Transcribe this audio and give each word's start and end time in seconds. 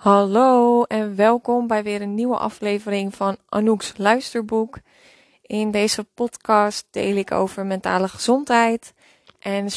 Hallo 0.00 0.82
en 0.82 1.16
welkom 1.16 1.66
bij 1.66 1.82
weer 1.82 2.02
een 2.02 2.14
nieuwe 2.14 2.36
aflevering 2.36 3.14
van 3.14 3.36
Anouk's 3.48 3.92
Luisterboek. 3.96 4.78
In 5.42 5.70
deze 5.70 6.04
podcast 6.04 6.86
deel 6.90 7.16
ik 7.16 7.30
over 7.30 7.66
mentale 7.66 8.08
gezondheid 8.08 8.94
en 9.38 9.70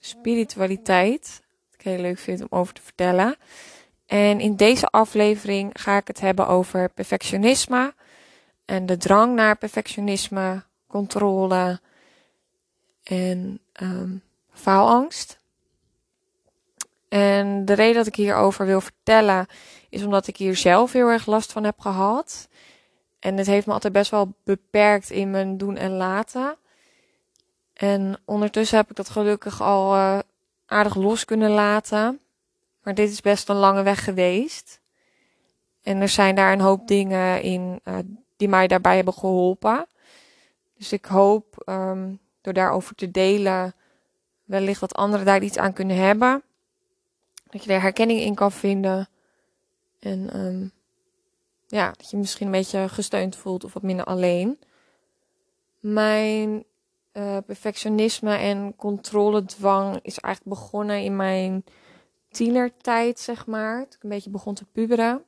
spiritualiteit. 0.00 1.42
Wat 1.66 1.74
ik 1.74 1.82
heel 1.82 2.00
leuk 2.00 2.18
vind 2.18 2.40
om 2.40 2.46
over 2.50 2.74
te 2.74 2.82
vertellen. 2.82 3.36
En 4.06 4.40
in 4.40 4.56
deze 4.56 4.86
aflevering 4.86 5.70
ga 5.72 5.96
ik 5.96 6.06
het 6.06 6.20
hebben 6.20 6.48
over 6.48 6.88
perfectionisme 6.88 7.94
en 8.64 8.86
de 8.86 8.96
drang 8.96 9.34
naar 9.34 9.56
perfectionisme, 9.56 10.62
controle 10.86 11.80
en 13.02 13.60
um, 13.82 14.22
faalangst. 14.52 15.39
En 17.10 17.64
de 17.64 17.72
reden 17.72 17.94
dat 17.94 18.06
ik 18.06 18.14
hierover 18.14 18.66
wil 18.66 18.80
vertellen 18.80 19.46
is 19.88 20.04
omdat 20.04 20.26
ik 20.26 20.36
hier 20.36 20.56
zelf 20.56 20.92
heel 20.92 21.08
erg 21.08 21.26
last 21.26 21.52
van 21.52 21.64
heb 21.64 21.80
gehad. 21.80 22.48
En 23.18 23.36
het 23.36 23.46
heeft 23.46 23.66
me 23.66 23.72
altijd 23.72 23.92
best 23.92 24.10
wel 24.10 24.34
beperkt 24.44 25.10
in 25.10 25.30
mijn 25.30 25.56
doen 25.56 25.76
en 25.76 25.90
laten. 25.90 26.56
En 27.72 28.20
ondertussen 28.24 28.76
heb 28.76 28.90
ik 28.90 28.96
dat 28.96 29.08
gelukkig 29.08 29.60
al 29.62 29.94
uh, 29.94 30.18
aardig 30.66 30.94
los 30.94 31.24
kunnen 31.24 31.50
laten. 31.50 32.20
Maar 32.82 32.94
dit 32.94 33.10
is 33.10 33.20
best 33.20 33.48
een 33.48 33.56
lange 33.56 33.82
weg 33.82 34.04
geweest. 34.04 34.80
En 35.82 36.00
er 36.00 36.08
zijn 36.08 36.34
daar 36.34 36.52
een 36.52 36.60
hoop 36.60 36.86
dingen 36.86 37.42
in 37.42 37.80
uh, 37.84 37.94
die 38.36 38.48
mij 38.48 38.66
daarbij 38.66 38.96
hebben 38.96 39.14
geholpen. 39.14 39.86
Dus 40.76 40.92
ik 40.92 41.04
hoop 41.04 41.62
um, 41.66 42.18
door 42.40 42.52
daarover 42.52 42.94
te 42.94 43.10
delen, 43.10 43.74
wellicht 44.44 44.80
dat 44.80 44.94
anderen 44.94 45.26
daar 45.26 45.42
iets 45.42 45.58
aan 45.58 45.72
kunnen 45.72 45.96
hebben. 45.96 46.42
Dat 47.50 47.64
je 47.64 47.72
er 47.72 47.80
herkenning 47.80 48.20
in 48.20 48.34
kan 48.34 48.52
vinden. 48.52 49.08
En 49.98 50.36
um, 50.40 50.72
ja, 51.66 51.92
dat 51.96 52.10
je 52.10 52.16
misschien 52.16 52.46
een 52.46 52.52
beetje 52.52 52.88
gesteund 52.88 53.36
voelt 53.36 53.64
of 53.64 53.72
wat 53.72 53.82
minder 53.82 54.04
alleen. 54.04 54.58
Mijn 55.80 56.64
uh, 57.12 57.36
perfectionisme 57.46 58.36
en 58.36 58.76
controledwang 58.76 59.98
is 60.02 60.18
eigenlijk 60.18 60.60
begonnen 60.60 61.02
in 61.02 61.16
mijn 61.16 61.64
tienertijd, 62.30 63.20
zeg 63.20 63.46
maar. 63.46 63.76
Toen 63.76 63.96
ik 63.96 64.02
een 64.02 64.08
beetje 64.08 64.30
begon 64.30 64.54
te 64.54 64.64
puberen. 64.64 65.24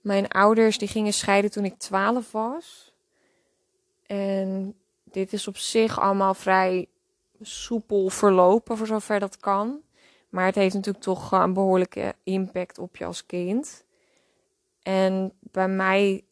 Mijn 0.00 0.28
ouders 0.28 0.78
die 0.78 0.88
gingen 0.88 1.12
scheiden 1.12 1.50
toen 1.50 1.64
ik 1.64 1.78
12 1.78 2.32
was. 2.32 2.92
En 4.06 4.74
dit 5.04 5.32
is 5.32 5.48
op 5.48 5.56
zich 5.56 6.00
allemaal 6.00 6.34
vrij 6.34 6.86
soepel 7.40 8.08
verlopen, 8.08 8.76
voor 8.76 8.86
zover 8.86 9.20
dat 9.20 9.36
kan. 9.36 9.80
Maar 10.30 10.44
het 10.44 10.54
heeft 10.54 10.74
natuurlijk 10.74 11.04
toch 11.04 11.32
een 11.32 11.52
behoorlijke 11.52 12.14
impact 12.22 12.78
op 12.78 12.96
je 12.96 13.04
als 13.04 13.26
kind. 13.26 13.84
En 14.82 15.32
bij 15.40 15.68
mij 15.68 16.24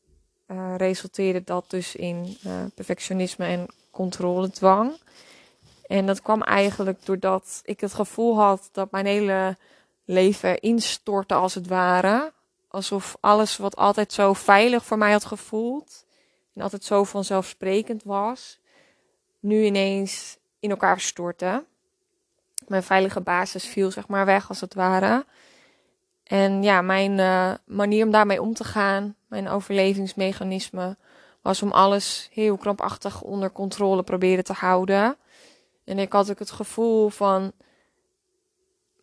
uh, 0.46 0.74
resulteerde 0.76 1.44
dat 1.44 1.64
dus 1.68 1.96
in 1.96 2.36
uh, 2.46 2.52
perfectionisme 2.74 3.46
en 3.46 3.66
controledwang. 3.90 5.00
En 5.86 6.06
dat 6.06 6.22
kwam 6.22 6.42
eigenlijk 6.42 7.04
doordat 7.06 7.60
ik 7.64 7.80
het 7.80 7.94
gevoel 7.94 8.36
had 8.36 8.68
dat 8.72 8.90
mijn 8.90 9.06
hele 9.06 9.56
leven 10.04 10.60
instortte 10.60 11.34
als 11.34 11.54
het 11.54 11.66
ware. 11.66 12.32
Alsof 12.68 13.16
alles 13.20 13.56
wat 13.56 13.76
altijd 13.76 14.12
zo 14.12 14.32
veilig 14.32 14.84
voor 14.84 14.98
mij 14.98 15.12
had 15.12 15.24
gevoeld 15.24 16.06
en 16.54 16.62
altijd 16.62 16.84
zo 16.84 17.04
vanzelfsprekend 17.04 18.02
was, 18.02 18.58
nu 19.40 19.64
ineens 19.64 20.38
in 20.58 20.70
elkaar 20.70 21.00
stortte 21.00 21.64
mijn 22.68 22.82
veilige 22.82 23.20
basis 23.20 23.64
viel 23.64 23.90
zeg 23.90 24.08
maar 24.08 24.26
weg 24.26 24.48
als 24.48 24.60
het 24.60 24.74
ware. 24.74 25.24
En 26.24 26.62
ja, 26.62 26.82
mijn 26.82 27.18
uh, 27.18 27.54
manier 27.66 28.04
om 28.04 28.10
daarmee 28.10 28.42
om 28.42 28.54
te 28.54 28.64
gaan, 28.64 29.14
mijn 29.26 29.48
overlevingsmechanisme, 29.48 30.96
was 31.42 31.62
om 31.62 31.70
alles 31.70 32.28
heel 32.32 32.56
krampachtig 32.56 33.22
onder 33.22 33.52
controle 33.52 34.02
proberen 34.02 34.44
te 34.44 34.52
houden. 34.52 35.16
En 35.84 35.98
ik 35.98 36.12
had 36.12 36.30
ook 36.30 36.38
het 36.38 36.50
gevoel 36.50 37.08
van 37.08 37.52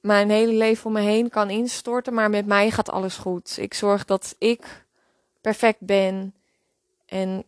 mijn 0.01 0.29
hele 0.29 0.53
leven 0.53 0.85
om 0.85 0.91
me 0.91 1.01
heen 1.01 1.29
kan 1.29 1.49
instorten, 1.49 2.13
maar 2.13 2.29
met 2.29 2.45
mij 2.45 2.71
gaat 2.71 2.91
alles 2.91 3.17
goed. 3.17 3.57
Ik 3.57 3.73
zorg 3.73 4.05
dat 4.05 4.35
ik 4.37 4.85
perfect 5.41 5.79
ben 5.79 6.33
en 7.05 7.43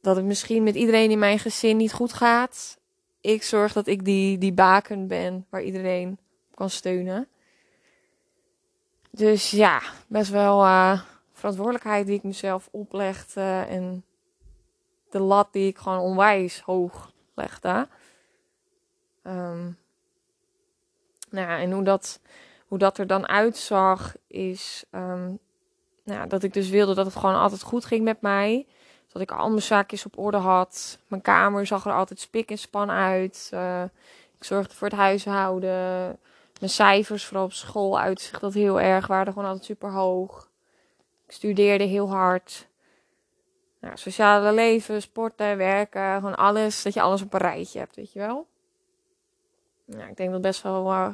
dat 0.00 0.16
het 0.16 0.24
misschien 0.24 0.62
met 0.62 0.74
iedereen 0.74 1.10
in 1.10 1.18
mijn 1.18 1.38
gezin 1.38 1.76
niet 1.76 1.92
goed 1.92 2.12
gaat 2.12 2.80
ik 3.22 3.42
zorg 3.42 3.72
dat 3.72 3.86
ik 3.86 4.04
die, 4.04 4.38
die 4.38 4.52
baken 4.52 5.06
ben 5.06 5.46
waar 5.50 5.62
iedereen 5.62 6.18
kan 6.54 6.70
steunen. 6.70 7.28
Dus 9.10 9.50
ja, 9.50 9.82
best 10.06 10.30
wel 10.30 10.64
uh, 10.64 11.02
verantwoordelijkheid 11.32 12.06
die 12.06 12.16
ik 12.16 12.22
mezelf 12.22 12.68
oplegde. 12.70 13.64
En 13.68 14.04
de 15.10 15.20
lat 15.20 15.52
die 15.52 15.66
ik 15.66 15.78
gewoon 15.78 15.98
onwijs 15.98 16.60
hoog 16.60 17.12
legde. 17.34 17.88
Um, 19.22 19.78
nou 21.30 21.48
ja, 21.48 21.58
en 21.58 21.72
hoe 21.72 21.84
dat, 21.84 22.20
hoe 22.66 22.78
dat 22.78 22.98
er 22.98 23.06
dan 23.06 23.28
uitzag, 23.28 24.14
is 24.26 24.84
um, 24.90 25.38
nou, 26.04 26.28
dat 26.28 26.42
ik 26.42 26.52
dus 26.52 26.68
wilde 26.68 26.94
dat 26.94 27.06
het 27.06 27.16
gewoon 27.16 27.34
altijd 27.40 27.62
goed 27.62 27.84
ging 27.84 28.04
met 28.04 28.20
mij. 28.20 28.66
Dat 29.12 29.22
ik 29.22 29.32
al 29.32 29.48
mijn 29.48 29.62
zaakjes 29.62 30.06
op 30.06 30.18
orde 30.18 30.36
had. 30.36 30.98
Mijn 31.06 31.22
kamer 31.22 31.66
zag 31.66 31.86
er 31.86 31.92
altijd 31.92 32.20
spik 32.20 32.50
en 32.50 32.58
span 32.58 32.90
uit. 32.90 33.50
Uh, 33.54 33.82
ik 34.38 34.44
zorgde 34.44 34.74
voor 34.74 34.88
het 34.88 34.96
huishouden. 34.96 36.18
Mijn 36.60 36.72
cijfers, 36.72 37.24
vooral 37.24 37.44
op 37.44 37.52
school, 37.52 37.98
uitzicht 37.98 38.40
dat 38.40 38.54
heel 38.54 38.80
erg. 38.80 39.06
Waren 39.06 39.32
gewoon 39.32 39.48
altijd 39.48 39.64
super 39.64 39.90
hoog. 39.90 40.50
Ik 41.26 41.32
studeerde 41.32 41.84
heel 41.84 42.10
hard. 42.10 42.68
Nou, 43.80 43.96
sociale 43.96 44.52
leven, 44.52 45.02
sporten, 45.02 45.56
werken, 45.56 46.14
gewoon 46.14 46.34
alles. 46.34 46.82
Dat 46.82 46.94
je 46.94 47.00
alles 47.00 47.22
op 47.22 47.34
een 47.34 47.40
rijtje 47.40 47.78
hebt, 47.78 47.96
weet 47.96 48.12
je 48.12 48.18
wel. 48.18 48.46
Nou, 49.84 50.10
ik 50.10 50.16
denk 50.16 50.30
dat 50.30 50.40
best 50.40 50.62
wel 50.62 50.92
uh, 50.92 51.08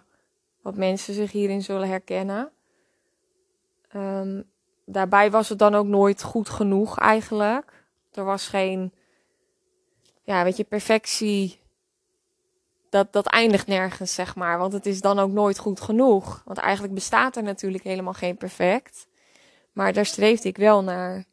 wat 0.63 0.77
mensen 0.77 1.15
zich 1.15 1.33
hierin 1.33 1.63
zullen 1.63 1.89
herkennen. 1.89 2.51
Um, 3.97 4.51
daarbij 4.85 5.31
was 5.31 5.49
het 5.49 5.59
dan 5.59 5.75
ook 5.75 5.87
nooit 5.87 6.23
goed 6.23 6.49
genoeg 6.49 6.99
eigenlijk. 6.99 7.78
Er 8.19 8.25
was 8.25 8.49
geen, 8.49 8.93
ja, 10.23 10.45
weet 10.45 10.57
je, 10.57 10.65
perfectie. 10.65 11.61
Dat, 12.91 13.13
dat 13.13 13.27
eindigt 13.27 13.67
nergens, 13.67 14.15
zeg 14.15 14.37
maar. 14.37 14.59
Want 14.59 14.73
het 14.73 14.87
is 14.87 15.01
dan 15.01 15.19
ook 15.19 15.31
nooit 15.31 15.59
goed 15.59 15.81
genoeg. 15.81 16.43
Want 16.45 16.59
eigenlijk 16.59 16.95
bestaat 16.95 17.37
er 17.37 17.43
natuurlijk 17.43 17.85
helemaal 17.85 18.13
geen 18.13 18.37
perfect. 18.37 19.07
Maar 19.73 19.93
daar 19.93 20.07
streefde 20.07 20.49
ik 20.49 20.57
wel 20.57 20.83
naar. 20.83 21.25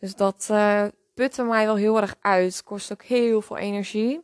Dus 0.00 0.14
dat 0.14 0.48
uh, 0.50 0.84
putte 1.14 1.42
mij 1.42 1.66
wel 1.66 1.76
heel 1.76 2.00
erg 2.00 2.16
uit. 2.20 2.62
Kost 2.62 2.92
ook 2.92 3.02
heel 3.02 3.42
veel 3.42 3.56
energie. 3.56 4.20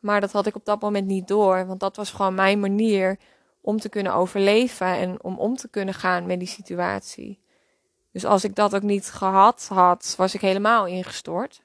Maar 0.00 0.20
dat 0.20 0.32
had 0.32 0.46
ik 0.46 0.54
op 0.54 0.64
dat 0.64 0.80
moment 0.80 1.06
niet 1.06 1.28
door. 1.28 1.66
Want 1.66 1.80
dat 1.80 1.96
was 1.96 2.10
gewoon 2.10 2.34
mijn 2.34 2.60
manier 2.60 3.18
om 3.60 3.80
te 3.80 3.88
kunnen 3.88 4.14
overleven 4.14 4.86
en 4.86 5.22
om 5.22 5.38
om 5.38 5.56
te 5.56 5.68
kunnen 5.68 5.94
gaan 5.94 6.26
met 6.26 6.38
die 6.38 6.48
situatie. 6.48 7.40
Dus 8.16 8.24
als 8.24 8.44
ik 8.44 8.54
dat 8.54 8.74
ook 8.74 8.82
niet 8.82 9.10
gehad 9.10 9.68
had, 9.68 10.14
was 10.16 10.34
ik 10.34 10.40
helemaal 10.40 10.86
ingestort. 10.86 11.62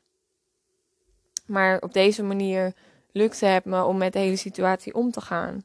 Maar 1.45 1.81
op 1.81 1.93
deze 1.93 2.23
manier 2.23 2.73
lukte 3.11 3.45
het 3.45 3.65
me 3.65 3.83
om 3.83 3.97
met 3.97 4.13
de 4.13 4.19
hele 4.19 4.35
situatie 4.35 4.93
om 4.93 5.11
te 5.11 5.21
gaan. 5.21 5.63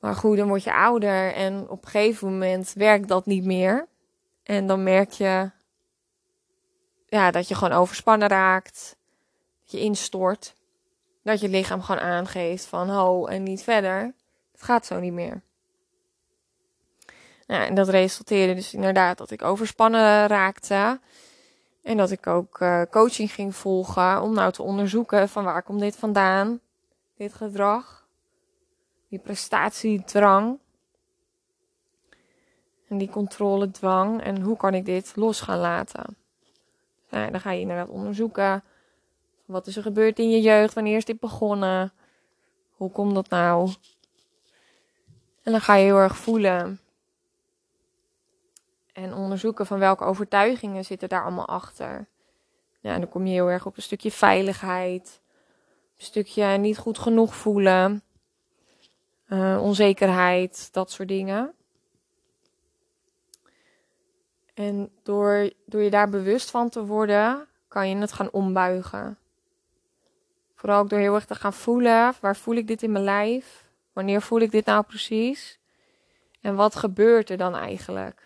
Maar 0.00 0.14
goed, 0.14 0.36
dan 0.36 0.48
word 0.48 0.62
je 0.62 0.74
ouder 0.74 1.32
en 1.34 1.68
op 1.68 1.84
een 1.84 1.90
gegeven 1.90 2.28
moment 2.28 2.72
werkt 2.72 3.08
dat 3.08 3.26
niet 3.26 3.44
meer. 3.44 3.86
En 4.42 4.66
dan 4.66 4.82
merk 4.82 5.10
je 5.10 5.50
ja, 7.06 7.30
dat 7.30 7.48
je 7.48 7.54
gewoon 7.54 7.78
overspannen 7.78 8.28
raakt, 8.28 8.96
dat 9.62 9.70
je 9.70 9.80
instort, 9.80 10.54
dat 11.22 11.40
je 11.40 11.48
lichaam 11.48 11.82
gewoon 11.82 12.02
aangeeft 12.02 12.66
van 12.66 12.88
ho 12.88 13.26
en 13.26 13.42
niet 13.42 13.62
verder. 13.62 14.14
Het 14.52 14.62
gaat 14.62 14.86
zo 14.86 15.00
niet 15.00 15.12
meer. 15.12 15.42
Nou, 17.46 17.66
en 17.66 17.74
dat 17.74 17.88
resulteerde 17.88 18.54
dus 18.54 18.74
inderdaad 18.74 19.18
dat 19.18 19.30
ik 19.30 19.42
overspannen 19.42 20.26
raakte. 20.26 21.00
En 21.82 21.96
dat 21.96 22.10
ik 22.10 22.26
ook 22.26 22.60
uh, 22.60 22.82
coaching 22.90 23.32
ging 23.32 23.56
volgen 23.56 24.22
om 24.22 24.34
nou 24.34 24.52
te 24.52 24.62
onderzoeken 24.62 25.28
van 25.28 25.44
waar 25.44 25.62
komt 25.62 25.80
dit 25.80 25.96
vandaan, 25.96 26.60
dit 27.16 27.34
gedrag, 27.34 28.06
die 29.08 29.18
prestatiedrang 29.18 30.58
en 32.88 32.98
die 32.98 33.08
controledwang 33.08 34.22
en 34.22 34.40
hoe 34.40 34.56
kan 34.56 34.74
ik 34.74 34.84
dit 34.84 35.12
los 35.16 35.40
gaan 35.40 35.58
laten. 35.58 36.16
Nou, 37.10 37.30
dan 37.30 37.40
ga 37.40 37.50
je 37.50 37.60
inderdaad 37.60 37.88
onderzoeken 37.88 38.64
wat 39.44 39.66
is 39.66 39.76
er 39.76 39.82
gebeurd 39.82 40.18
in 40.18 40.30
je 40.30 40.40
jeugd, 40.40 40.74
wanneer 40.74 40.96
is 40.96 41.04
dit 41.04 41.20
begonnen, 41.20 41.92
hoe 42.70 42.90
komt 42.90 43.14
dat 43.14 43.28
nou? 43.28 43.70
En 45.42 45.52
dan 45.52 45.60
ga 45.60 45.74
je 45.74 45.84
heel 45.84 45.96
erg 45.96 46.16
voelen 46.16 46.80
en 48.94 49.14
onderzoeken 49.14 49.66
van 49.66 49.78
welke 49.78 50.04
overtuigingen 50.04 50.84
zitten 50.84 51.08
daar 51.08 51.22
allemaal 51.22 51.48
achter. 51.48 52.06
Ja, 52.80 52.92
en 52.92 53.00
dan 53.00 53.08
kom 53.08 53.26
je 53.26 53.32
heel 53.32 53.50
erg 53.50 53.66
op 53.66 53.76
een 53.76 53.82
stukje 53.82 54.10
veiligheid, 54.10 55.20
een 55.98 56.04
stukje 56.04 56.46
niet 56.46 56.78
goed 56.78 56.98
genoeg 56.98 57.34
voelen, 57.34 58.02
uh, 59.28 59.58
onzekerheid, 59.62 60.68
dat 60.72 60.90
soort 60.90 61.08
dingen. 61.08 61.54
En 64.54 64.90
door, 65.02 65.50
door 65.64 65.82
je 65.82 65.90
daar 65.90 66.08
bewust 66.08 66.50
van 66.50 66.68
te 66.68 66.86
worden, 66.86 67.46
kan 67.68 67.88
je 67.88 67.96
het 67.96 68.12
gaan 68.12 68.30
ombuigen. 68.30 69.18
Vooral 70.54 70.80
ook 70.80 70.88
door 70.88 70.98
heel 70.98 71.14
erg 71.14 71.24
te 71.24 71.34
gaan 71.34 71.52
voelen. 71.52 72.14
Waar 72.20 72.36
voel 72.36 72.54
ik 72.54 72.66
dit 72.66 72.82
in 72.82 72.92
mijn 72.92 73.04
lijf? 73.04 73.70
Wanneer 73.92 74.22
voel 74.22 74.40
ik 74.40 74.50
dit 74.50 74.64
nou 74.64 74.82
precies? 74.82 75.58
En 76.40 76.54
wat 76.54 76.76
gebeurt 76.76 77.30
er 77.30 77.36
dan 77.36 77.54
eigenlijk? 77.54 78.23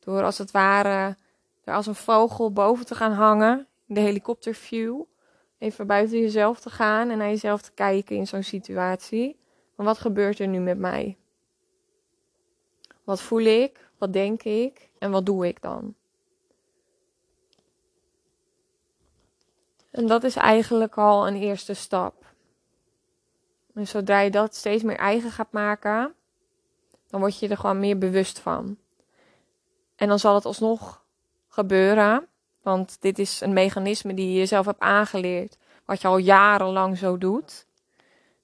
Door 0.00 0.22
als 0.22 0.38
het 0.38 0.50
ware 0.50 1.16
er 1.64 1.74
als 1.74 1.86
een 1.86 1.94
vogel 1.94 2.52
boven 2.52 2.86
te 2.86 2.94
gaan 2.94 3.12
hangen, 3.12 3.66
de 3.86 4.00
helikopterview. 4.00 5.02
Even 5.58 5.86
buiten 5.86 6.18
jezelf 6.18 6.60
te 6.60 6.70
gaan 6.70 7.10
en 7.10 7.18
naar 7.18 7.28
jezelf 7.28 7.62
te 7.62 7.72
kijken 7.72 8.16
in 8.16 8.26
zo'n 8.26 8.42
situatie. 8.42 9.38
Maar 9.74 9.86
wat 9.86 9.98
gebeurt 9.98 10.38
er 10.38 10.48
nu 10.48 10.58
met 10.58 10.78
mij? 10.78 11.16
Wat 13.04 13.20
voel 13.20 13.40
ik? 13.40 13.90
Wat 13.98 14.12
denk 14.12 14.42
ik? 14.42 14.90
En 14.98 15.10
wat 15.10 15.26
doe 15.26 15.46
ik 15.46 15.62
dan? 15.62 15.94
En 19.90 20.06
dat 20.06 20.24
is 20.24 20.36
eigenlijk 20.36 20.98
al 20.98 21.26
een 21.26 21.36
eerste 21.36 21.74
stap. 21.74 22.34
En 23.74 23.86
zodra 23.86 24.20
je 24.20 24.30
dat 24.30 24.54
steeds 24.54 24.82
meer 24.82 24.96
eigen 24.96 25.30
gaat 25.30 25.52
maken, 25.52 26.14
dan 27.06 27.20
word 27.20 27.38
je 27.38 27.48
er 27.48 27.56
gewoon 27.56 27.80
meer 27.80 27.98
bewust 27.98 28.38
van. 28.38 28.78
En 30.00 30.08
dan 30.08 30.18
zal 30.18 30.34
het 30.34 30.44
alsnog 30.44 31.04
gebeuren, 31.48 32.28
want 32.62 32.96
dit 33.00 33.18
is 33.18 33.40
een 33.40 33.52
mechanisme 33.52 34.14
die 34.14 34.28
je 34.32 34.38
jezelf 34.38 34.66
hebt 34.66 34.80
aangeleerd, 34.80 35.56
wat 35.84 36.00
je 36.00 36.08
al 36.08 36.16
jarenlang 36.16 36.98
zo 36.98 37.18
doet. 37.18 37.66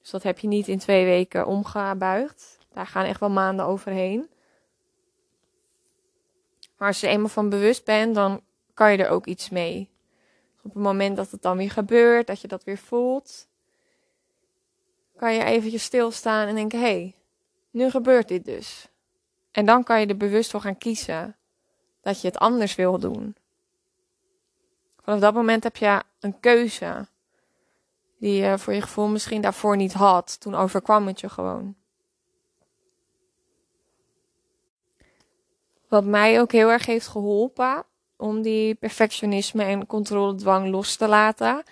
Dus 0.00 0.10
dat 0.10 0.22
heb 0.22 0.38
je 0.38 0.48
niet 0.48 0.68
in 0.68 0.78
twee 0.78 1.04
weken 1.04 1.46
omgebuigd. 1.46 2.58
Daar 2.72 2.86
gaan 2.86 3.04
echt 3.04 3.20
wel 3.20 3.30
maanden 3.30 3.66
overheen. 3.66 4.30
Maar 6.76 6.88
als 6.88 7.00
je 7.00 7.06
er 7.06 7.12
eenmaal 7.12 7.28
van 7.28 7.48
bewust 7.48 7.84
bent, 7.84 8.14
dan 8.14 8.40
kan 8.74 8.92
je 8.92 8.98
er 8.98 9.10
ook 9.10 9.26
iets 9.26 9.48
mee. 9.48 9.90
Op 10.62 10.74
het 10.74 10.82
moment 10.82 11.16
dat 11.16 11.30
het 11.30 11.42
dan 11.42 11.56
weer 11.56 11.70
gebeurt, 11.70 12.26
dat 12.26 12.40
je 12.40 12.48
dat 12.48 12.64
weer 12.64 12.78
voelt, 12.78 13.48
kan 15.16 15.34
je 15.34 15.44
eventjes 15.44 15.84
stilstaan 15.84 16.48
en 16.48 16.54
denken: 16.54 16.78
hé, 16.78 16.84
hey, 16.84 17.14
nu 17.70 17.90
gebeurt 17.90 18.28
dit 18.28 18.44
dus. 18.44 18.88
En 19.50 19.66
dan 19.66 19.84
kan 19.84 20.00
je 20.00 20.06
er 20.06 20.16
bewust 20.16 20.50
voor 20.50 20.60
gaan 20.60 20.78
kiezen 20.78 21.35
dat 22.06 22.20
je 22.20 22.26
het 22.26 22.38
anders 22.38 22.74
wil 22.74 22.98
doen. 22.98 23.36
Vanaf 25.02 25.20
dat 25.20 25.34
moment 25.34 25.62
heb 25.62 25.76
je 25.76 26.02
een 26.20 26.40
keuze 26.40 27.08
die 28.18 28.42
je 28.42 28.58
voor 28.58 28.72
je 28.72 28.82
gevoel 28.82 29.08
misschien 29.08 29.40
daarvoor 29.40 29.76
niet 29.76 29.92
had. 29.92 30.40
Toen 30.40 30.54
overkwam 30.54 31.06
het 31.06 31.20
je 31.20 31.28
gewoon. 31.28 31.74
Wat 35.88 36.04
mij 36.04 36.40
ook 36.40 36.52
heel 36.52 36.70
erg 36.70 36.86
heeft 36.86 37.06
geholpen 37.06 37.84
om 38.16 38.42
die 38.42 38.74
perfectionisme 38.74 39.64
en 39.64 39.86
controledwang 39.86 40.70
los 40.70 40.96
te 40.96 41.08
laten, 41.08 41.62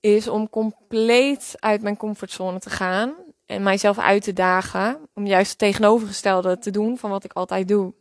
is 0.00 0.28
om 0.28 0.48
compleet 0.48 1.54
uit 1.58 1.82
mijn 1.82 1.96
comfortzone 1.96 2.58
te 2.58 2.70
gaan 2.70 3.14
en 3.46 3.62
mijzelf 3.62 3.98
uit 3.98 4.22
te 4.22 4.32
dagen 4.32 5.08
om 5.14 5.26
juist 5.26 5.50
het 5.50 5.58
tegenovergestelde 5.58 6.58
te 6.58 6.70
doen 6.70 6.98
van 6.98 7.10
wat 7.10 7.24
ik 7.24 7.32
altijd 7.32 7.68
doe. 7.68 7.98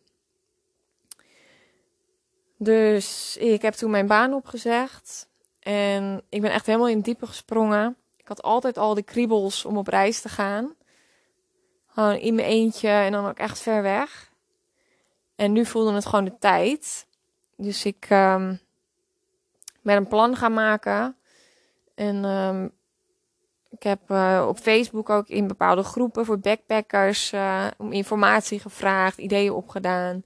Dus 2.62 3.38
ik 3.38 3.62
heb 3.62 3.74
toen 3.74 3.92
mijn 3.92 4.08
baan 4.08 4.34
opgezegd 4.34 5.28
en 5.60 6.24
ik 6.30 6.42
ben 6.42 6.52
echt 6.52 6.66
helemaal 6.66 6.88
in 6.88 6.96
het 6.96 7.06
diepe 7.06 7.28
gesprongen. 7.28 7.98
Ik 8.18 8.28
had 8.28 8.42
altijd 8.42 8.78
al 8.78 8.94
die 8.94 9.04
kriebels 9.04 9.66
om 9.66 9.78
op 9.78 9.88
reis 9.88 10.22
te 10.22 10.30
gaan. 10.30 10.76
Gewoon 11.88 12.16
in 12.16 12.36
mijn 12.36 12.48
eentje 12.48 12.90
en 12.90 13.12
dan 13.12 13.28
ook 13.28 13.38
echt 13.38 13.60
ver 13.60 13.82
weg. 13.82 14.32
En 15.36 15.52
nu 15.52 15.66
voelde 15.66 15.94
het 15.94 16.06
gewoon 16.06 16.26
de 16.26 16.38
tijd. 16.40 17.08
Dus 17.56 17.86
ik 17.86 18.08
um, 18.10 18.60
ben 19.82 19.98
een 19.98 20.08
plan 20.08 20.36
gaan 20.36 20.54
maken. 20.54 21.16
En 21.96 22.26
um, 22.26 22.72
ik 23.70 23.84
heb 23.84 24.00
uh, 24.10 24.46
op 24.48 24.58
Facebook 24.58 25.10
ook 25.10 25.28
in 25.28 25.48
bepaalde 25.48 25.84
groepen 25.84 26.26
voor 26.26 26.40
backpackers 26.40 27.34
uh, 27.34 27.68
om 27.78 27.92
informatie 27.92 28.60
gevraagd, 28.60 29.18
ideeën 29.18 29.52
opgedaan. 29.52 30.24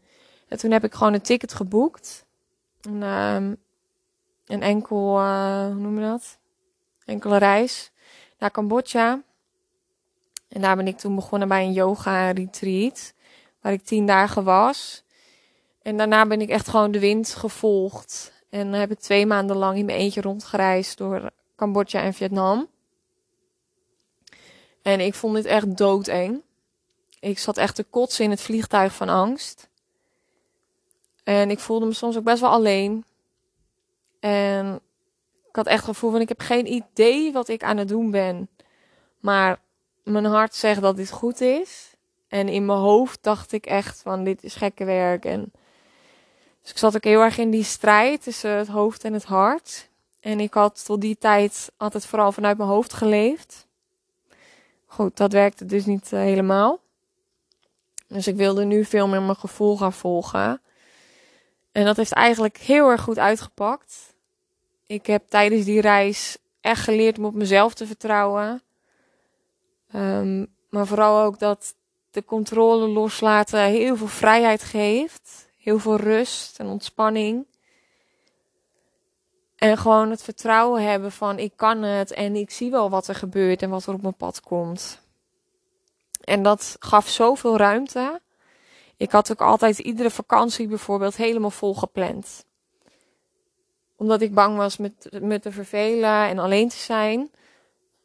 En 0.48 0.58
toen 0.58 0.72
heb 0.72 0.84
ik 0.84 0.94
gewoon 0.94 1.14
een 1.14 1.22
ticket 1.22 1.54
geboekt. 1.54 2.26
Een, 2.82 3.04
um, 3.04 3.58
een 4.46 4.62
enkel, 4.62 5.20
uh, 5.20 5.66
hoe 5.66 5.74
noem 5.74 6.00
je 6.00 6.06
dat? 6.06 6.38
Enkele 7.06 7.38
reis 7.38 7.92
naar 8.38 8.52
Cambodja. 8.52 9.22
En 10.48 10.62
daar 10.62 10.76
ben 10.76 10.88
ik 10.88 10.98
toen 10.98 11.16
begonnen 11.16 11.48
bij 11.48 11.64
een 11.64 11.74
yoga 11.74 12.32
retreat. 12.32 13.14
Waar 13.62 13.74
ik 13.74 13.84
tien 13.84 14.06
dagen 14.06 14.44
was. 14.44 15.04
En 15.82 15.98
daarna 15.98 16.26
ben 16.26 16.42
ik 16.42 16.50
echt 16.50 16.68
gewoon 16.68 16.92
de 16.92 17.00
wind 17.00 17.36
gevolgd. 17.36 18.32
En 18.50 18.74
heb 18.74 18.92
ik 18.92 19.00
twee 19.00 19.26
maanden 19.26 19.56
lang 19.56 19.78
in 19.78 19.86
mijn 19.86 19.98
eentje 19.98 20.22
rondgereisd 20.22 20.98
door 20.98 21.32
Cambodja 21.56 22.02
en 22.02 22.14
Vietnam. 22.14 22.68
En 24.82 25.00
ik 25.00 25.14
vond 25.14 25.36
dit 25.36 25.46
echt 25.46 25.78
doodeng. 25.78 26.42
Ik 27.20 27.40
zat 27.40 27.58
echt 27.58 27.76
te 27.76 27.84
kotsen 27.84 28.24
in 28.24 28.30
het 28.30 28.42
vliegtuig 28.42 28.96
van 28.96 29.10
angst. 29.10 29.70
En 31.24 31.50
ik 31.50 31.60
voelde 31.60 31.86
me 31.86 31.94
soms 31.94 32.18
ook 32.18 32.24
best 32.24 32.42
wel 32.42 32.50
alleen. 32.50 33.06
En 34.20 34.80
ik 35.48 35.56
had 35.56 35.68
echt 35.68 35.86
het 35.86 35.96
gevoel 35.96 36.12
van 36.12 36.22
ik 36.22 36.30
heb 36.30 36.40
geen 36.40 36.74
idee 36.74 37.32
wat 37.32 37.48
ik 37.48 37.64
aan 37.64 37.78
het 37.78 37.88
doen 37.88 38.12
ben. 38.12 38.50
Maar 39.20 39.60
mijn 40.04 40.26
hart 40.26 40.56
zegt 40.56 40.82
dat 40.82 40.96
dit 40.96 41.12
goed 41.12 41.42
is. 41.42 41.96
En 42.28 42.50
in 42.50 42.66
mijn 42.66 42.80
hoofd 42.80 43.20
dacht 43.22 43.52
ik 43.52 43.66
echt 43.66 44.02
van 44.02 44.24
dit 44.24 44.44
is 44.44 44.56
gekke 44.56 44.86
werk. 44.86 45.26
En 45.26 45.52
dus 46.62 46.72
ik 46.72 46.78
zat 46.78 46.96
ook 46.96 47.04
heel 47.04 47.22
erg 47.22 47.38
in 47.38 47.50
die 47.50 47.64
strijd 47.64 48.24
tussen 48.24 48.52
het 48.52 48.68
hoofd 48.68 49.04
en 49.04 49.14
het 49.14 49.24
hart. 49.24 49.90
En 50.20 50.40
ik 50.40 50.54
had 50.54 50.86
tot 50.86 51.02
die 51.02 51.18
tijd 51.18 51.72
altijd 51.78 52.06
vooral 52.06 52.32
vanuit 52.32 52.58
mijn 52.58 52.70
hoofd 52.70 52.94
geleefd. 52.94 53.68
Goed, 54.86 55.18
dat 55.18 55.32
werkte 55.32 55.66
dus 55.66 55.86
niet 55.86 56.12
uh, 56.14 56.20
helemaal. 56.20 56.80
Dus 58.08 58.28
ik 58.28 58.36
wilde 58.36 58.64
nu 58.64 58.86
veel 58.86 59.08
meer 59.08 59.22
mijn 59.22 59.36
gevoel 59.36 59.78
gaan 59.78 59.94
volgen. 59.94 60.62
En 61.74 61.86
dat 61.86 61.98
heeft 61.98 62.14
eigenlijk 62.14 62.58
heel 62.58 62.90
erg 62.90 63.02
goed 63.02 63.20
uitgepakt. 63.20 64.16
Ik 64.86 65.06
heb 65.06 65.30
tijdens 65.30 65.66
die 65.66 65.82
reis 65.82 66.38
echt 66.62 66.84
geleerd 66.84 67.18
om 67.18 67.26
op 67.26 67.34
mezelf 67.34 67.74
te 67.74 67.88
vertrouwen. 67.88 68.62
Um, 69.96 70.48
maar 70.70 70.88
vooral 70.88 71.22
ook 71.22 71.40
dat 71.40 71.76
de 72.12 72.26
controle 72.26 72.88
loslaten 72.88 73.60
heel 73.60 73.96
veel 73.96 74.08
vrijheid 74.08 74.64
geeft. 74.64 75.50
Heel 75.58 75.80
veel 75.80 75.96
rust 75.96 76.60
en 76.60 76.68
ontspanning. 76.68 77.46
En 79.56 79.78
gewoon 79.78 80.10
het 80.10 80.24
vertrouwen 80.24 80.84
hebben 80.84 81.12
van 81.12 81.40
ik 81.40 81.54
kan 81.56 81.82
het 81.82 82.12
en 82.12 82.36
ik 82.36 82.52
zie 82.52 82.72
wel 82.72 82.90
wat 82.90 83.08
er 83.08 83.16
gebeurt 83.16 83.62
en 83.62 83.70
wat 83.70 83.86
er 83.86 83.94
op 83.94 84.02
mijn 84.02 84.16
pad 84.16 84.42
komt. 84.42 85.02
En 86.24 86.44
dat 86.44 86.76
gaf 86.80 87.10
zoveel 87.10 87.58
ruimte. 87.58 88.22
Ik 89.04 89.12
had 89.12 89.32
ook 89.32 89.42
altijd 89.42 89.80
iedere 89.80 90.10
vakantie 90.10 90.68
bijvoorbeeld 90.68 91.16
helemaal 91.16 91.52
vol 91.52 91.74
gepland. 91.74 92.46
Omdat 93.96 94.22
ik 94.22 94.34
bang 94.34 94.58
was 94.58 94.78
met 94.78 95.10
me 95.22 95.40
te 95.40 95.52
vervelen 95.52 96.28
en 96.28 96.40
alleen 96.40 96.70
te 96.70 96.76
zijn. 96.76 97.32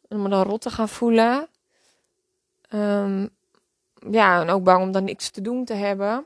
En 0.07 0.21
me 0.21 0.29
dan 0.29 0.43
rot 0.43 0.61
te 0.61 0.69
gaan 0.69 0.89
voelen. 0.89 1.47
Um, 2.73 3.29
ja, 4.11 4.41
en 4.41 4.49
ook 4.49 4.63
bang 4.63 4.83
om 4.83 4.91
dan 4.91 5.03
niks 5.03 5.29
te 5.29 5.41
doen 5.41 5.65
te 5.65 5.73
hebben. 5.73 6.25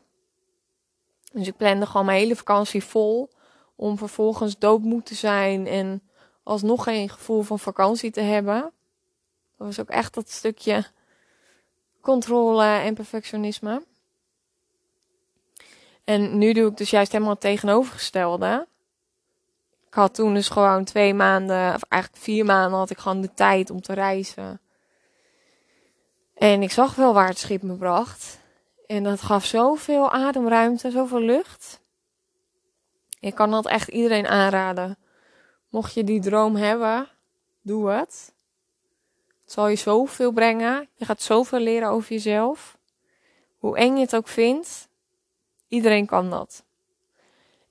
Dus 1.31 1.47
ik 1.47 1.57
plande 1.57 1.85
gewoon 1.85 2.05
mijn 2.05 2.19
hele 2.19 2.35
vakantie 2.35 2.83
vol. 2.83 3.29
Om 3.75 3.97
vervolgens 3.97 4.57
doodmoe 4.57 5.03
te 5.03 5.15
zijn 5.15 5.67
en 5.67 6.01
alsnog 6.43 6.83
geen 6.83 7.09
gevoel 7.09 7.41
van 7.41 7.59
vakantie 7.59 8.11
te 8.11 8.21
hebben. 8.21 8.61
Dat 9.57 9.67
was 9.67 9.79
ook 9.79 9.89
echt 9.89 10.13
dat 10.13 10.29
stukje 10.29 10.85
controle 12.01 12.65
en 12.65 12.93
perfectionisme. 12.93 13.83
En 16.03 16.37
nu 16.37 16.53
doe 16.53 16.69
ik 16.69 16.77
dus 16.77 16.89
juist 16.89 17.11
helemaal 17.11 17.33
het 17.33 17.41
tegenovergestelde. 17.41 18.67
Ik 19.87 19.93
had 19.93 20.15
toen 20.15 20.33
dus 20.33 20.49
gewoon 20.49 20.83
twee 20.83 21.13
maanden, 21.13 21.73
of 21.73 21.83
eigenlijk 21.89 22.23
vier 22.23 22.45
maanden, 22.45 22.79
had 22.79 22.89
ik 22.89 22.97
gewoon 22.97 23.21
de 23.21 23.33
tijd 23.33 23.69
om 23.69 23.81
te 23.81 23.93
reizen. 23.93 24.61
En 26.33 26.61
ik 26.61 26.71
zag 26.71 26.95
wel 26.95 27.13
waar 27.13 27.27
het 27.27 27.37
schip 27.37 27.61
me 27.61 27.75
bracht. 27.75 28.39
En 28.87 29.03
dat 29.03 29.21
gaf 29.21 29.45
zoveel 29.45 30.11
ademruimte, 30.11 30.91
zoveel 30.91 31.21
lucht. 31.21 31.81
Ik 33.19 33.35
kan 33.35 33.51
dat 33.51 33.67
echt 33.67 33.87
iedereen 33.87 34.27
aanraden. 34.27 34.97
Mocht 35.69 35.93
je 35.93 36.03
die 36.03 36.21
droom 36.21 36.55
hebben, 36.55 37.09
doe 37.61 37.89
het. 37.89 38.33
Het 39.43 39.51
zal 39.51 39.67
je 39.67 39.75
zoveel 39.75 40.31
brengen. 40.31 40.89
Je 40.95 41.05
gaat 41.05 41.21
zoveel 41.21 41.59
leren 41.59 41.89
over 41.89 42.11
jezelf. 42.11 42.77
Hoe 43.57 43.77
eng 43.77 43.95
je 43.95 44.01
het 44.01 44.15
ook 44.15 44.27
vindt, 44.27 44.87
iedereen 45.73 46.05
kan 46.05 46.29
dat. 46.29 46.63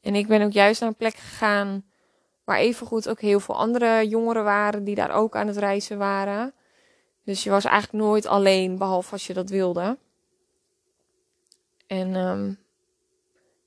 En 0.00 0.14
ik 0.14 0.26
ben 0.26 0.42
ook 0.42 0.52
juist 0.52 0.80
naar 0.80 0.88
een 0.88 0.96
plek 0.96 1.14
gegaan 1.14 1.84
waar 2.44 2.58
evengoed 2.58 3.08
ook 3.08 3.20
heel 3.20 3.40
veel 3.40 3.56
andere 3.56 4.08
jongeren 4.08 4.44
waren 4.44 4.84
die 4.84 4.94
daar 4.94 5.10
ook 5.10 5.36
aan 5.36 5.46
het 5.46 5.56
reizen 5.56 5.98
waren. 5.98 6.54
Dus 7.24 7.44
je 7.44 7.50
was 7.50 7.64
eigenlijk 7.64 8.04
nooit 8.04 8.26
alleen, 8.26 8.78
behalve 8.78 9.12
als 9.12 9.26
je 9.26 9.34
dat 9.34 9.50
wilde. 9.50 9.98
En 11.86 12.14
um, 12.14 12.58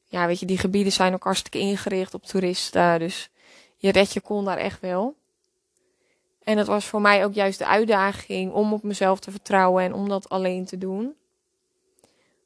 ja, 0.03 0.27
weet 0.27 0.39
je, 0.39 0.45
die 0.45 0.57
gebieden 0.57 0.91
zijn 0.91 1.13
ook 1.13 1.23
hartstikke 1.23 1.59
ingericht 1.59 2.13
op 2.13 2.25
toeristen. 2.25 2.99
Dus 2.99 3.29
je 3.77 3.91
redt 3.91 4.13
je 4.13 4.21
kon 4.21 4.45
daar 4.45 4.57
echt 4.57 4.79
wel. 4.79 5.15
En 6.43 6.57
het 6.57 6.67
was 6.67 6.85
voor 6.85 7.01
mij 7.01 7.25
ook 7.25 7.33
juist 7.33 7.59
de 7.59 7.67
uitdaging 7.67 8.51
om 8.51 8.73
op 8.73 8.83
mezelf 8.83 9.19
te 9.19 9.31
vertrouwen 9.31 9.83
en 9.83 9.93
om 9.93 10.09
dat 10.09 10.29
alleen 10.29 10.65
te 10.65 10.77
doen. 10.77 11.15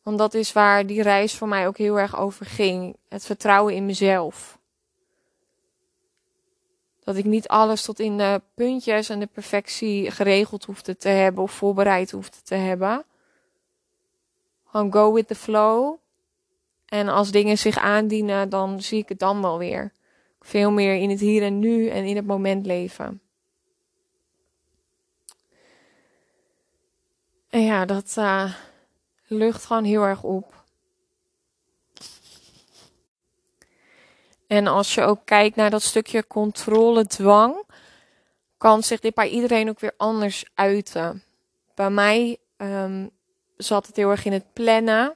Want 0.03 0.17
dat 0.17 0.33
is 0.33 0.53
waar 0.53 0.85
die 0.85 1.01
reis 1.01 1.37
voor 1.37 1.47
mij 1.47 1.67
ook 1.67 1.77
heel 1.77 1.99
erg 1.99 2.17
over 2.17 2.45
ging. 2.45 2.95
Het 3.09 3.25
vertrouwen 3.25 3.73
in 3.75 3.85
mezelf. 3.85 4.57
Dat 7.03 7.15
ik 7.15 7.25
niet 7.25 7.47
alles 7.47 7.83
tot 7.83 7.99
in 7.99 8.17
de 8.17 8.41
puntjes 8.53 9.09
en 9.09 9.19
de 9.19 9.27
perfectie 9.27 10.11
geregeld 10.11 10.65
hoefde 10.65 10.97
te 10.97 11.09
hebben 11.09 11.43
of 11.43 11.51
voorbereid 11.51 12.11
hoefde 12.11 12.37
te 12.43 12.55
hebben. 12.55 13.05
Gewoon 14.65 14.93
go 14.93 15.13
with 15.13 15.27
the 15.27 15.35
flow. 15.35 15.97
En 16.85 17.07
als 17.07 17.31
dingen 17.31 17.57
zich 17.57 17.77
aandienen, 17.77 18.49
dan 18.49 18.81
zie 18.81 18.99
ik 18.99 19.09
het 19.09 19.19
dan 19.19 19.41
wel 19.41 19.57
weer. 19.57 19.91
Veel 20.41 20.71
meer 20.71 20.95
in 20.95 21.09
het 21.09 21.19
hier 21.19 21.43
en 21.43 21.59
nu 21.59 21.87
en 21.87 22.05
in 22.05 22.15
het 22.15 22.25
moment 22.25 22.65
leven. 22.65 23.21
En 27.49 27.63
ja, 27.63 27.85
dat 27.85 28.15
uh, 28.19 28.53
lucht 29.29 29.65
gewoon 29.65 29.83
heel 29.83 30.03
erg 30.03 30.23
op. 30.23 30.63
En 34.47 34.67
als 34.67 34.93
je 34.93 35.01
ook 35.01 35.19
kijkt 35.25 35.55
naar 35.55 35.69
dat 35.69 35.81
stukje 35.81 36.27
controle, 36.27 37.05
dwang, 37.05 37.63
kan 38.57 38.83
zich 38.83 38.99
dit 38.99 39.13
bij 39.13 39.29
iedereen 39.29 39.69
ook 39.69 39.79
weer 39.79 39.93
anders 39.97 40.45
uiten. 40.53 41.23
Bij 41.75 41.89
mij 41.89 42.37
um, 42.57 43.09
zat 43.57 43.87
het 43.87 43.95
heel 43.95 44.09
erg 44.09 44.25
in 44.25 44.33
het 44.33 44.53
plannen 44.53 45.15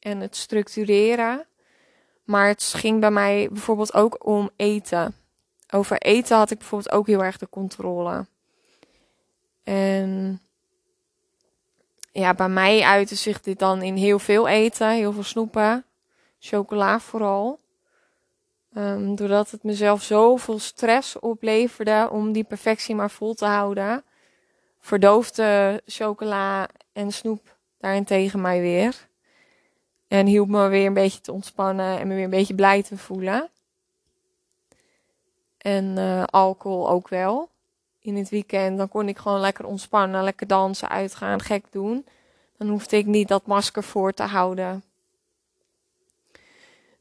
en 0.00 0.20
het 0.20 0.36
structureren. 0.36 1.46
Maar 2.24 2.48
het 2.48 2.62
ging 2.62 3.00
bij 3.00 3.10
mij 3.10 3.48
bijvoorbeeld 3.52 3.94
ook 3.94 4.26
om 4.26 4.50
eten. 4.56 5.16
Over 5.70 5.98
eten 5.98 6.36
had 6.36 6.50
ik 6.50 6.58
bijvoorbeeld 6.58 6.94
ook 6.94 7.06
heel 7.06 7.24
erg 7.24 7.38
de 7.38 7.48
controle. 7.48 8.26
Ja, 12.12 12.34
bij 12.34 12.48
mij 12.48 12.82
uitte 12.82 13.14
zich 13.14 13.40
dit 13.40 13.58
dan 13.58 13.82
in 13.82 13.96
heel 13.96 14.18
veel 14.18 14.48
eten, 14.48 14.90
heel 14.90 15.12
veel 15.12 15.22
snoepen, 15.22 15.84
chocola 16.38 17.00
vooral. 17.00 17.60
Um, 18.76 19.14
doordat 19.14 19.50
het 19.50 19.62
mezelf 19.62 20.02
zoveel 20.02 20.58
stress 20.58 21.18
opleverde 21.18 22.08
om 22.10 22.32
die 22.32 22.44
perfectie 22.44 22.94
maar 22.94 23.10
vol 23.10 23.34
te 23.34 23.44
houden, 23.44 24.04
verdoofde 24.80 25.82
chocola 25.86 26.68
en 26.92 27.12
snoep 27.12 27.56
daarentegen 27.78 28.40
mij 28.40 28.60
weer. 28.60 29.08
En 30.08 30.26
hielp 30.26 30.48
me 30.48 30.68
weer 30.68 30.86
een 30.86 30.94
beetje 30.94 31.20
te 31.20 31.32
ontspannen 31.32 31.98
en 31.98 32.08
me 32.08 32.14
weer 32.14 32.24
een 32.24 32.30
beetje 32.30 32.54
blij 32.54 32.82
te 32.82 32.96
voelen. 32.96 33.50
En 35.58 35.84
uh, 35.98 36.24
alcohol 36.24 36.88
ook 36.88 37.08
wel. 37.08 37.51
In 38.02 38.16
het 38.16 38.28
weekend 38.28 38.78
dan 38.78 38.88
kon 38.88 39.08
ik 39.08 39.18
gewoon 39.18 39.40
lekker 39.40 39.64
ontspannen, 39.64 40.22
lekker 40.22 40.46
dansen, 40.46 40.88
uitgaan, 40.88 41.40
gek 41.40 41.64
doen. 41.70 42.06
Dan 42.58 42.68
hoefde 42.68 42.96
ik 42.96 43.06
niet 43.06 43.28
dat 43.28 43.46
masker 43.46 43.82
voor 43.82 44.12
te 44.12 44.22
houden. 44.22 44.84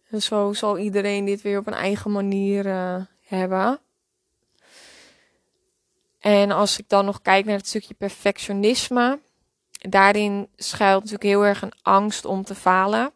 En 0.09 0.21
zo 0.21 0.53
zal 0.53 0.77
iedereen 0.77 1.25
dit 1.25 1.41
weer 1.41 1.57
op 1.57 1.67
een 1.67 1.73
eigen 1.73 2.11
manier 2.11 2.65
uh, 2.65 3.01
hebben. 3.21 3.79
En 6.19 6.51
als 6.51 6.79
ik 6.79 6.89
dan 6.89 7.05
nog 7.05 7.21
kijk 7.21 7.45
naar 7.45 7.57
het 7.57 7.67
stukje 7.67 7.93
perfectionisme 7.93 9.19
daarin 9.89 10.47
schuilt 10.55 11.03
natuurlijk 11.03 11.29
heel 11.29 11.45
erg 11.45 11.61
een 11.61 11.73
angst 11.81 12.25
om 12.25 12.43
te 12.43 12.55
falen. 12.55 13.11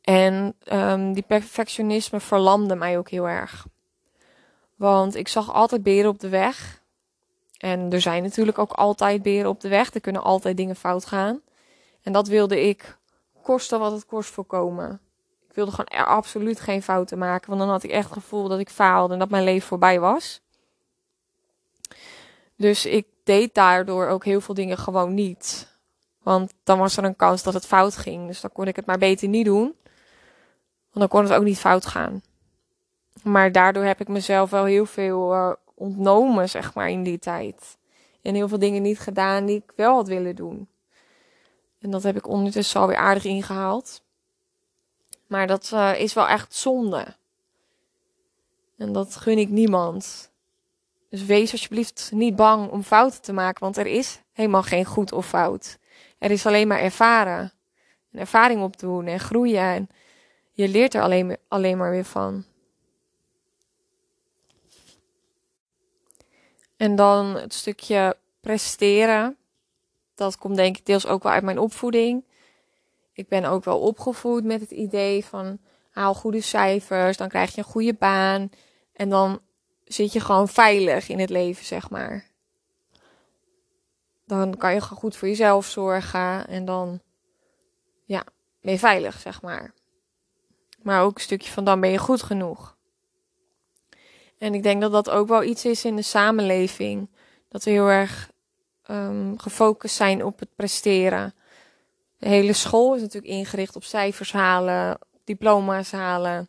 En 0.00 0.54
um, 0.72 1.12
die 1.12 1.22
perfectionisme 1.22 2.20
verlamde 2.20 2.74
mij 2.74 2.98
ook 2.98 3.08
heel 3.08 3.28
erg. 3.28 3.66
Want 4.76 5.14
ik 5.14 5.28
zag 5.28 5.52
altijd 5.52 5.82
beren 5.82 6.10
op 6.10 6.20
de 6.20 6.28
weg. 6.28 6.82
En 7.58 7.92
er 7.92 8.00
zijn 8.00 8.22
natuurlijk 8.22 8.58
ook 8.58 8.72
altijd 8.72 9.22
beren 9.22 9.50
op 9.50 9.60
de 9.60 9.68
weg. 9.68 9.94
Er 9.94 10.00
kunnen 10.00 10.22
altijd 10.22 10.56
dingen 10.56 10.76
fout 10.76 11.06
gaan. 11.06 11.40
En 12.02 12.12
dat 12.12 12.28
wilde 12.28 12.68
ik 12.68 12.98
kosten 13.42 13.78
wat 13.78 13.92
het 13.92 14.06
kost 14.06 14.30
voorkomen. 14.30 15.00
Ik 15.48 15.54
wilde 15.54 15.70
gewoon 15.70 16.00
er 16.00 16.06
absoluut 16.06 16.60
geen 16.60 16.82
fouten 16.82 17.18
maken. 17.18 17.48
Want 17.48 17.60
dan 17.60 17.70
had 17.70 17.82
ik 17.82 17.90
echt 17.90 18.04
het 18.04 18.12
gevoel 18.12 18.48
dat 18.48 18.58
ik 18.58 18.70
faalde 18.70 19.12
en 19.12 19.18
dat 19.18 19.30
mijn 19.30 19.44
leven 19.44 19.68
voorbij 19.68 20.00
was. 20.00 20.40
Dus 22.56 22.86
ik 22.86 23.06
deed 23.24 23.54
daardoor 23.54 24.08
ook 24.08 24.24
heel 24.24 24.40
veel 24.40 24.54
dingen 24.54 24.78
gewoon 24.78 25.14
niet. 25.14 25.74
Want 26.22 26.52
dan 26.64 26.78
was 26.78 26.96
er 26.96 27.04
een 27.04 27.16
kans 27.16 27.42
dat 27.42 27.54
het 27.54 27.66
fout 27.66 27.96
ging. 27.96 28.26
Dus 28.26 28.40
dan 28.40 28.52
kon 28.52 28.66
ik 28.66 28.76
het 28.76 28.86
maar 28.86 28.98
beter 28.98 29.28
niet 29.28 29.44
doen. 29.44 29.74
Want 30.90 30.92
dan 30.92 31.08
kon 31.08 31.22
het 31.22 31.32
ook 31.32 31.44
niet 31.44 31.58
fout 31.58 31.86
gaan. 31.86 32.22
Maar 33.22 33.52
daardoor 33.52 33.84
heb 33.84 34.00
ik 34.00 34.08
mezelf 34.08 34.50
wel 34.50 34.64
heel 34.64 34.86
veel 34.86 35.34
uh, 35.34 35.52
ontnomen, 35.74 36.48
zeg 36.48 36.74
maar, 36.74 36.90
in 36.90 37.02
die 37.02 37.18
tijd. 37.18 37.78
En 38.22 38.34
heel 38.34 38.48
veel 38.48 38.58
dingen 38.58 38.82
niet 38.82 38.98
gedaan 38.98 39.46
die 39.46 39.56
ik 39.56 39.72
wel 39.76 39.94
had 39.94 40.08
willen 40.08 40.36
doen. 40.36 40.68
En 41.80 41.90
dat 41.90 42.02
heb 42.02 42.16
ik 42.16 42.28
ondertussen 42.28 42.80
alweer 42.80 42.96
aardig 42.96 43.24
ingehaald. 43.24 44.02
Maar 45.26 45.46
dat 45.46 45.70
uh, 45.74 46.00
is 46.00 46.14
wel 46.14 46.28
echt 46.28 46.54
zonde. 46.54 47.06
En 48.76 48.92
dat 48.92 49.16
gun 49.16 49.38
ik 49.38 49.48
niemand. 49.48 50.30
Dus 51.10 51.24
wees 51.24 51.52
alsjeblieft 51.52 52.10
niet 52.14 52.36
bang 52.36 52.70
om 52.70 52.82
fouten 52.82 53.22
te 53.22 53.32
maken, 53.32 53.60
want 53.60 53.76
er 53.76 53.86
is 53.86 54.22
helemaal 54.32 54.62
geen 54.62 54.84
goed 54.84 55.12
of 55.12 55.26
fout. 55.26 55.78
Er 56.18 56.30
is 56.30 56.46
alleen 56.46 56.68
maar 56.68 56.80
ervaren. 56.80 57.52
En 58.12 58.18
ervaring 58.18 58.62
opdoen 58.62 59.06
en 59.06 59.20
groeien. 59.20 59.60
En 59.60 59.88
je 60.52 60.68
leert 60.68 60.94
er 60.94 61.02
alleen, 61.02 61.36
alleen 61.48 61.76
maar 61.76 61.90
weer 61.90 62.04
van. 62.04 62.44
En 66.76 66.96
dan 66.96 67.26
het 67.34 67.54
stukje 67.54 68.16
presteren. 68.40 69.36
Dat 70.14 70.38
komt 70.38 70.56
denk 70.56 70.76
ik 70.76 70.86
deels 70.86 71.06
ook 71.06 71.22
wel 71.22 71.32
uit 71.32 71.44
mijn 71.44 71.58
opvoeding. 71.58 72.24
Ik 73.12 73.28
ben 73.28 73.44
ook 73.44 73.64
wel 73.64 73.80
opgevoed 73.80 74.44
met 74.44 74.60
het 74.60 74.70
idee 74.70 75.24
van 75.24 75.58
haal 75.90 76.14
goede 76.14 76.40
cijfers, 76.40 77.16
dan 77.16 77.28
krijg 77.28 77.54
je 77.54 77.58
een 77.58 77.64
goede 77.64 77.94
baan. 77.94 78.50
En 78.92 79.08
dan 79.08 79.40
zit 79.84 80.12
je 80.12 80.20
gewoon 80.20 80.48
veilig 80.48 81.08
in 81.08 81.18
het 81.18 81.30
leven, 81.30 81.64
zeg 81.64 81.90
maar. 81.90 82.24
Dan 84.24 84.56
kan 84.56 84.74
je 84.74 84.80
gewoon 84.80 84.98
goed 84.98 85.16
voor 85.16 85.28
jezelf 85.28 85.66
zorgen 85.66 86.46
en 86.46 86.64
dan 86.64 87.00
ja, 88.04 88.24
ben 88.60 88.72
je 88.72 88.78
veilig, 88.78 89.20
zeg 89.20 89.42
maar. 89.42 89.74
Maar 90.82 91.02
ook 91.02 91.14
een 91.14 91.20
stukje 91.20 91.52
van 91.52 91.64
dan 91.64 91.80
ben 91.80 91.90
je 91.90 91.98
goed 91.98 92.22
genoeg. 92.22 92.75
En 94.38 94.54
ik 94.54 94.62
denk 94.62 94.80
dat 94.80 94.92
dat 94.92 95.10
ook 95.10 95.28
wel 95.28 95.42
iets 95.42 95.64
is 95.64 95.84
in 95.84 95.96
de 95.96 96.02
samenleving. 96.02 97.08
Dat 97.48 97.64
we 97.64 97.70
heel 97.70 97.88
erg 97.88 98.30
um, 98.90 99.38
gefocust 99.38 99.96
zijn 99.96 100.24
op 100.24 100.38
het 100.38 100.48
presteren. 100.56 101.34
De 102.18 102.28
hele 102.28 102.52
school 102.52 102.94
is 102.94 103.00
natuurlijk 103.00 103.32
ingericht 103.32 103.76
op 103.76 103.84
cijfers 103.84 104.32
halen, 104.32 104.98
diploma's 105.24 105.90
halen 105.90 106.48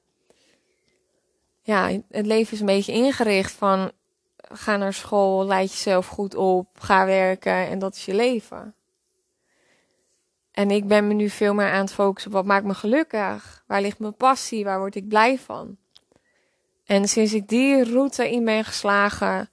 ja, 1.67 2.01
het 2.09 2.25
leven 2.25 2.53
is 2.53 2.59
een 2.59 2.65
beetje 2.65 2.91
ingericht 2.91 3.51
van 3.51 3.91
ga 4.37 4.77
naar 4.77 4.93
school, 4.93 5.45
leid 5.45 5.71
jezelf 5.71 6.07
goed 6.07 6.35
op, 6.35 6.67
ga 6.79 7.05
werken 7.05 7.67
en 7.67 7.79
dat 7.79 7.95
is 7.95 8.05
je 8.05 8.13
leven. 8.13 8.75
En 10.51 10.71
ik 10.71 10.87
ben 10.87 11.07
me 11.07 11.13
nu 11.13 11.29
veel 11.29 11.53
meer 11.53 11.71
aan 11.71 11.81
het 11.81 11.93
focussen 11.93 12.31
op 12.31 12.37
wat 12.37 12.45
maakt 12.45 12.65
me 12.65 12.73
gelukkig? 12.73 13.63
Waar 13.65 13.81
ligt 13.81 13.99
mijn 13.99 14.15
passie? 14.15 14.63
Waar 14.63 14.79
word 14.79 14.95
ik 14.95 15.07
blij 15.07 15.39
van? 15.39 15.77
En 16.87 17.07
sinds 17.07 17.33
ik 17.33 17.47
die 17.47 17.83
route 17.83 18.31
in 18.31 18.45
ben 18.45 18.65
geslagen, 18.65 19.49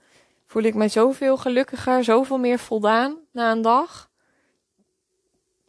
voel 0.47 0.63
ik 0.63 0.75
me 0.75 0.89
zoveel 0.89 1.37
gelukkiger, 1.37 2.05
zoveel 2.05 2.39
meer 2.39 2.59
voldaan 2.59 3.17
na 3.31 3.53
een 3.53 3.63
dag. 3.63 4.11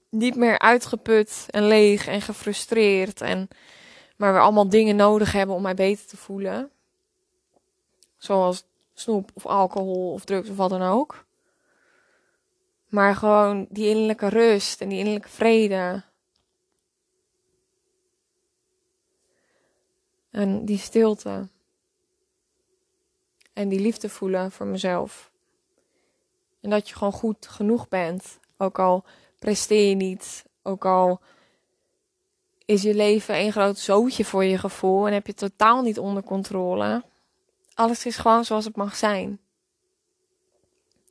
Niet 0.10 0.36
meer 0.36 0.60
uitgeput 0.60 1.45
en 1.50 1.67
leeg 1.67 2.07
en 2.07 2.22
gefrustreerd 2.22 3.22
en 3.22 3.50
maar 4.15 4.34
we 4.34 4.39
allemaal 4.39 4.69
dingen 4.69 4.95
nodig 4.95 5.31
hebben 5.31 5.55
om 5.55 5.62
mij 5.62 5.74
beter 5.74 6.05
te 6.05 6.17
voelen. 6.17 6.72
Zoals 8.17 8.65
snoep 8.93 9.31
of 9.34 9.45
alcohol 9.45 10.12
of 10.12 10.25
drugs 10.25 10.50
of 10.50 10.55
wat 10.55 10.69
dan 10.69 10.81
ook. 10.81 11.25
Maar 12.88 13.15
gewoon 13.15 13.67
die 13.69 13.88
innerlijke 13.89 14.27
rust 14.27 14.81
en 14.81 14.89
die 14.89 14.98
innerlijke 14.98 15.29
vrede. 15.29 16.03
En 20.29 20.65
die 20.65 20.77
stilte. 20.77 21.48
En 23.55 23.69
die 23.69 23.79
liefde 23.79 24.09
voelen 24.09 24.51
voor 24.51 24.65
mezelf. 24.65 25.31
En 26.62 26.69
dat 26.69 26.89
je 26.89 26.95
gewoon 26.95 27.13
goed 27.13 27.47
genoeg 27.47 27.88
bent. 27.88 28.39
Ook 28.57 28.79
al 28.79 29.03
presteer 29.39 29.89
je 29.89 29.95
niet. 29.95 30.45
Ook 30.63 30.85
al 30.85 31.21
is 32.65 32.81
je 32.81 32.95
leven 32.95 33.39
een 33.39 33.51
groot 33.51 33.77
zootje 33.77 34.25
voor 34.25 34.43
je 34.43 34.57
gevoel 34.57 35.07
en 35.07 35.13
heb 35.13 35.27
je 35.27 35.33
totaal 35.33 35.81
niet 35.81 36.00
onder 36.00 36.24
controle. 36.24 37.03
Alles 37.74 38.05
is 38.05 38.17
gewoon 38.17 38.45
zoals 38.45 38.65
het 38.65 38.75
mag 38.75 38.95
zijn. 38.95 39.39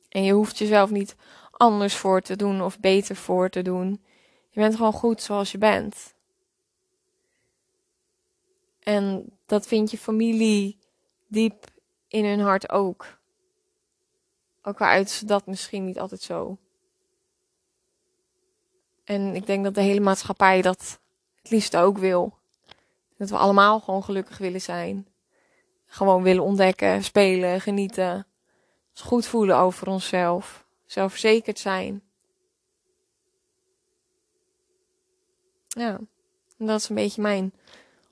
En 0.09 0.23
je 0.23 0.33
hoeft 0.33 0.57
jezelf 0.57 0.89
niet 0.89 1.15
anders 1.51 1.95
voor 1.95 2.21
te 2.21 2.35
doen 2.35 2.61
of 2.61 2.79
beter 2.79 3.15
voor 3.15 3.49
te 3.49 3.61
doen. 3.61 4.03
Je 4.49 4.59
bent 4.59 4.75
gewoon 4.75 4.93
goed 4.93 5.21
zoals 5.21 5.51
je 5.51 5.57
bent. 5.57 6.13
En 8.79 9.25
dat 9.45 9.67
vind 9.67 9.91
je 9.91 9.97
familie 9.97 10.79
diep 11.27 11.73
in 12.15 12.25
hun 12.25 12.39
hart 12.39 12.69
ook. 12.69 13.17
Ook 14.61 14.81
al 14.81 14.87
uit 14.87 15.27
dat 15.27 15.45
misschien 15.45 15.85
niet 15.85 15.99
altijd 15.99 16.21
zo. 16.21 16.57
En 19.03 19.35
ik 19.35 19.45
denk 19.45 19.63
dat 19.63 19.75
de 19.75 19.81
hele 19.81 19.99
maatschappij 19.99 20.61
dat 20.61 20.99
het 21.41 21.51
liefst 21.51 21.75
ook 21.75 21.97
wil. 21.97 22.37
Dat 23.17 23.29
we 23.29 23.37
allemaal 23.37 23.79
gewoon 23.79 24.03
gelukkig 24.03 24.37
willen 24.37 24.61
zijn. 24.61 25.07
Gewoon 25.85 26.23
willen 26.23 26.43
ontdekken, 26.43 27.03
spelen, 27.03 27.61
genieten. 27.61 28.27
Ons 28.89 29.01
goed 29.01 29.25
voelen 29.25 29.57
over 29.57 29.87
onszelf. 29.87 30.65
Zelfverzekerd 30.85 31.59
zijn. 31.59 32.03
Ja, 35.67 35.99
dat 36.57 36.79
is 36.79 36.89
een 36.89 36.95
beetje 36.95 37.21
mijn 37.21 37.53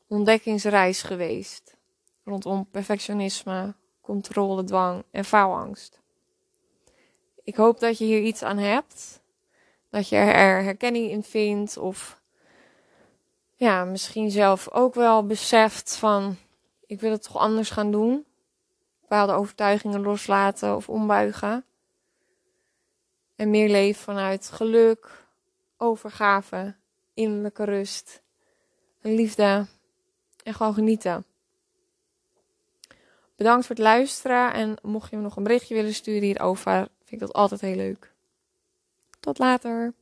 ontdekkingsreis 0.07 1.01
geweest. 1.01 1.77
Rondom 2.23 2.67
perfectionisme, 2.71 3.75
controle, 4.03 4.63
dwang 4.63 5.03
en 5.11 5.25
faalangst. 5.25 6.01
Ik 7.43 7.55
hoop 7.55 7.79
dat 7.79 7.97
je 7.97 8.05
hier 8.05 8.21
iets 8.21 8.43
aan 8.43 8.57
hebt. 8.57 9.21
Dat 9.89 10.09
je 10.09 10.15
er 10.15 10.63
herkenning 10.63 11.09
in 11.09 11.23
vindt 11.23 11.77
of 11.77 12.21
ja, 13.55 13.83
misschien 13.85 14.31
zelf 14.31 14.69
ook 14.71 14.93
wel 14.93 15.25
beseft 15.25 15.95
van 15.95 16.37
ik 16.85 17.01
wil 17.01 17.11
het 17.11 17.23
toch 17.23 17.37
anders 17.37 17.69
gaan 17.69 17.91
doen. 17.91 18.25
Bepaalde 19.01 19.33
overtuigingen 19.33 20.01
loslaten 20.01 20.75
of 20.75 20.89
ombuigen. 20.89 21.65
En 23.35 23.49
meer 23.49 23.69
leven 23.69 24.01
vanuit 24.01 24.49
geluk, 24.49 25.25
overgave, 25.77 26.75
innerlijke 27.13 27.63
rust, 27.63 28.21
liefde 29.01 29.65
en 30.43 30.53
gewoon 30.53 30.73
genieten. 30.73 31.25
Bedankt 33.43 33.65
voor 33.65 33.75
het 33.75 33.85
luisteren 33.85 34.53
en 34.53 34.75
mocht 34.81 35.09
je 35.09 35.15
me 35.15 35.21
nog 35.21 35.35
een 35.35 35.43
berichtje 35.43 35.75
willen 35.75 35.93
sturen 35.93 36.21
hierover, 36.21 36.73
vind 36.75 37.11
ik 37.11 37.19
dat 37.19 37.33
altijd 37.33 37.61
heel 37.61 37.75
leuk. 37.75 38.13
Tot 39.19 39.37
later. 39.37 39.93